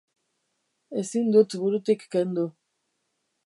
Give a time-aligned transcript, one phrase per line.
[1.03, 2.47] Ezin dut burutik kendu.